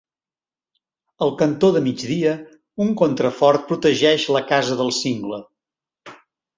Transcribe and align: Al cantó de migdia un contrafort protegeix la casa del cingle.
Al 1.25 1.33
cantó 1.41 1.69
de 1.75 1.83
migdia 1.89 2.33
un 2.87 2.91
contrafort 3.05 3.71
protegeix 3.71 4.29
la 4.39 4.45
casa 4.53 4.83
del 4.85 4.95
cingle. 5.05 5.45